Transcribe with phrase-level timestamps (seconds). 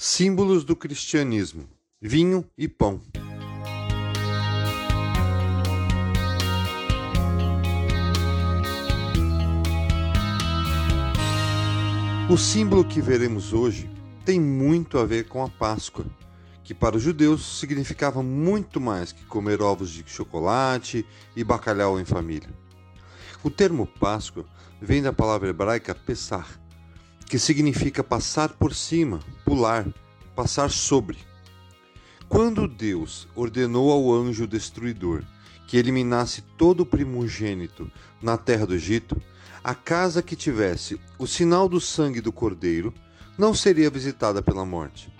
[0.00, 1.68] Símbolos do cristianismo:
[2.00, 3.02] vinho e pão.
[12.30, 13.90] O símbolo que veremos hoje
[14.24, 16.06] tem muito a ver com a Páscoa,
[16.62, 21.04] que para os judeus significava muito mais que comer ovos de chocolate
[21.34, 22.50] e bacalhau em família.
[23.42, 24.44] O termo Páscoa
[24.80, 26.46] vem da palavra hebraica Pessah,
[27.28, 29.86] que significa passar por cima, pular,
[30.34, 31.18] passar sobre.
[32.28, 35.22] Quando Deus ordenou ao anjo destruidor
[35.66, 37.90] que eliminasse todo o primogênito
[38.22, 39.20] na terra do Egito,
[39.62, 42.94] a casa que tivesse o sinal do sangue do cordeiro
[43.36, 45.12] não seria visitada pela morte.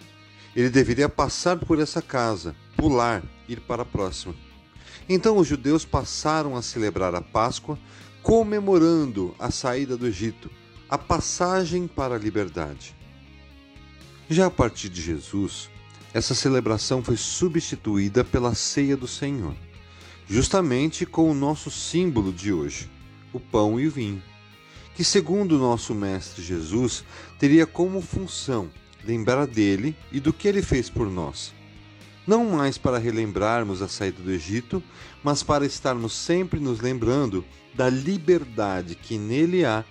[0.57, 4.35] Ele deveria passar por essa casa, pular, ir para a próxima.
[5.09, 7.79] Então os judeus passaram a celebrar a Páscoa
[8.23, 10.51] comemorando a saída do Egito,
[10.89, 12.97] a passagem para a liberdade.
[14.29, 15.69] Já a partir de Jesus,
[16.15, 19.55] essa celebração foi substituída pela ceia do Senhor,
[20.27, 22.91] justamente com o nosso símbolo de hoje,
[23.33, 24.23] o pão e o vinho,
[24.95, 27.05] que, segundo o nosso Mestre Jesus,
[27.39, 28.71] teria como função
[29.05, 31.53] lembrar dele e do que ele fez por nós.
[32.27, 34.83] Não mais para relembrarmos a saída do Egito,
[35.23, 39.85] mas para estarmos sempre nos lembrando da liberdade que nele há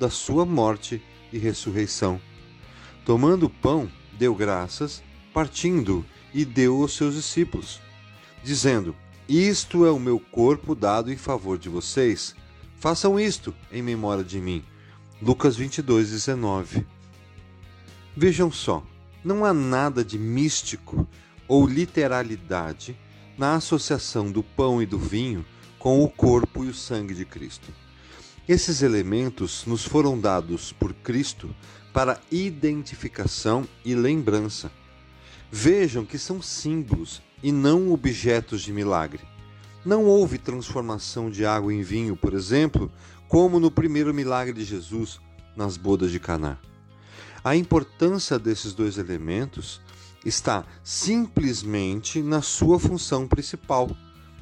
[0.00, 2.18] da sua morte e ressurreição.
[3.04, 3.86] Tomando o pão,
[4.18, 5.02] deu graças,
[5.34, 7.82] partindo e deu aos seus discípulos,
[8.42, 8.96] dizendo:
[9.28, 12.34] Isto é o meu corpo dado em favor de vocês.
[12.76, 14.64] Façam isto em memória de mim.
[15.20, 16.86] Lucas 22, 19.
[18.16, 18.82] Vejam só,
[19.22, 21.06] não há nada de místico
[21.46, 22.96] ou literalidade
[23.36, 25.44] na associação do pão e do vinho
[25.78, 27.70] com o corpo e o sangue de Cristo.
[28.48, 31.54] Esses elementos nos foram dados por Cristo
[31.92, 34.70] para identificação e lembrança.
[35.50, 39.20] Vejam que são símbolos e não objetos de milagre.
[39.84, 42.90] Não houve transformação de água em vinho, por exemplo,
[43.28, 45.20] como no primeiro milagre de Jesus
[45.56, 46.58] nas bodas de Caná.
[47.42, 49.80] A importância desses dois elementos
[50.24, 53.90] está simplesmente na sua função principal: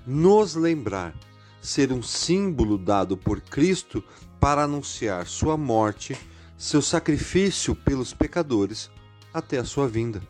[0.07, 1.15] nos lembrar
[1.61, 4.03] ser um símbolo dado por Cristo
[4.41, 6.17] para anunciar sua morte,
[6.57, 8.91] seu sacrifício pelos pecadores
[9.33, 10.23] até a sua vinda.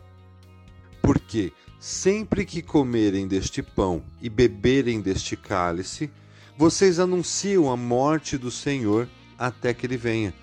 [1.01, 6.11] Porque sempre que comerem deste pão e beberem deste cálice,
[6.57, 9.07] vocês anunciam a morte do Senhor
[9.37, 10.33] até que ele venha.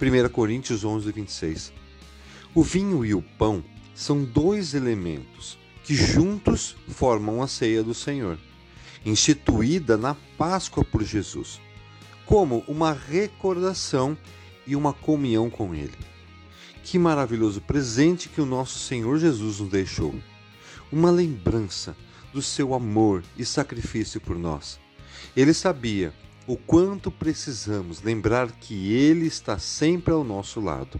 [0.00, 1.72] 1 Coríntios 11, 26.
[2.54, 3.62] O vinho e o pão
[3.94, 8.38] são dois elementos que juntos formam a ceia do Senhor
[9.04, 11.60] instituída na Páscoa por Jesus,
[12.26, 14.16] como uma recordação
[14.66, 15.96] e uma comunhão com Ele.
[16.82, 20.14] Que maravilhoso presente que o nosso Senhor Jesus nos deixou!
[20.90, 21.96] Uma lembrança
[22.32, 24.78] do seu amor e sacrifício por nós.
[25.36, 26.14] Ele sabia
[26.46, 30.98] o quanto precisamos lembrar que Ele está sempre ao nosso lado.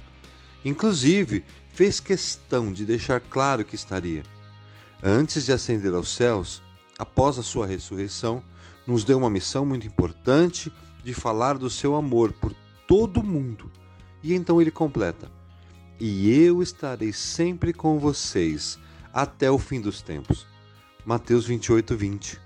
[0.65, 4.23] Inclusive, fez questão de deixar claro que estaria.
[5.03, 6.63] Antes de ascender aos céus,
[6.99, 8.43] após a sua ressurreição,
[8.87, 10.73] nos deu uma missão muito importante
[11.05, 12.55] de falar do seu amor por
[12.87, 13.71] todo mundo.
[14.23, 15.31] E então ele completa:
[16.01, 18.79] E eu estarei sempre com vocês
[19.13, 20.47] até o fim dos tempos.
[21.05, 22.41] Mateus 28, 20.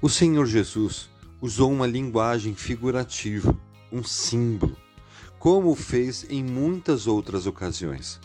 [0.00, 1.08] O Senhor Jesus
[1.40, 3.56] usou uma linguagem figurativa,
[3.92, 4.76] um símbolo,
[5.38, 8.20] como o fez em muitas outras ocasiões.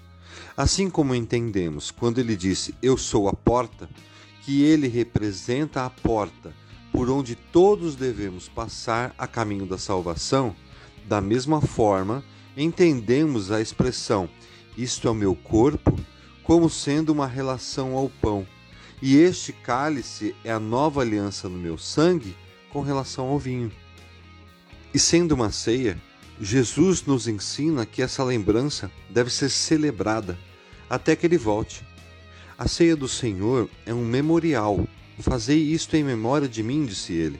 [0.55, 3.89] Assim como entendemos quando ele disse: Eu sou a porta
[4.41, 6.53] que ele representa a porta
[6.91, 10.55] por onde todos devemos passar a caminho da salvação,
[11.05, 12.23] da mesma forma,
[12.55, 14.29] entendemos a expressão
[14.77, 15.93] isto é o meu corpo
[16.43, 18.47] como sendo uma relação ao pão,
[19.01, 22.35] e este cálice é a nova aliança no meu sangue
[22.71, 23.71] com relação ao vinho.
[24.93, 26.01] E sendo uma ceia,
[26.39, 30.37] Jesus nos ensina que essa lembrança deve ser celebrada
[30.89, 31.85] até que ele volte.
[32.57, 34.87] A ceia do Senhor é um memorial.
[35.19, 37.39] Fazei isto em memória de mim, disse ele,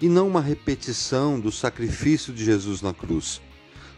[0.00, 3.40] e não uma repetição do sacrifício de Jesus na cruz.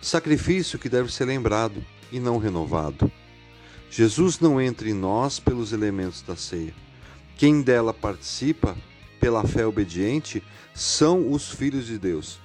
[0.00, 3.11] Sacrifício que deve ser lembrado e não renovado.
[3.91, 6.75] Jesus não entra em nós pelos elementos da ceia.
[7.37, 8.76] Quem dela participa,
[9.20, 10.43] pela fé obediente,
[10.75, 12.38] são os filhos de Deus,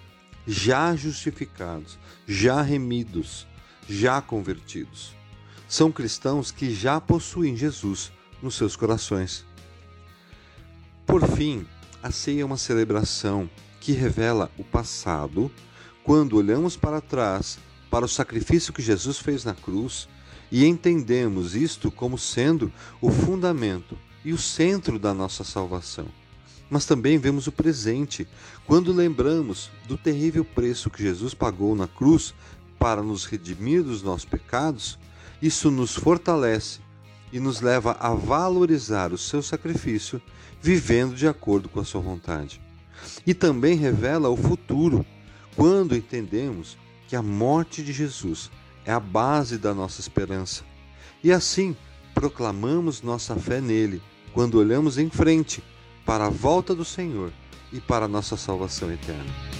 [0.47, 1.97] já justificados,
[2.27, 3.47] já remidos,
[3.87, 5.20] já convertidos
[5.71, 9.45] são cristãos que já possuem Jesus nos seus corações.
[11.05, 11.65] Por fim,
[12.03, 15.49] a ceia é uma celebração que revela o passado
[16.03, 17.57] quando olhamos para trás
[17.89, 20.09] para o sacrifício que Jesus fez na cruz
[20.51, 22.69] e entendemos isto como sendo
[22.99, 26.07] o fundamento e o centro da nossa salvação.
[26.69, 28.27] Mas também vemos o presente,
[28.67, 32.33] quando lembramos do terrível preço que Jesus pagou na cruz
[32.77, 34.99] para nos redimir dos nossos pecados,
[35.41, 36.79] isso nos fortalece
[37.31, 40.21] e nos leva a valorizar o seu sacrifício,
[40.61, 42.61] vivendo de acordo com a sua vontade.
[43.25, 45.05] E também revela o futuro,
[45.55, 46.77] quando entendemos
[47.07, 48.51] que a morte de Jesus
[48.85, 50.63] é a base da nossa esperança.
[51.23, 51.75] E assim
[52.13, 54.01] proclamamos nossa fé nele
[54.33, 55.63] quando olhamos em frente
[56.05, 57.31] para a volta do Senhor
[57.71, 59.50] e para a nossa salvação eterna.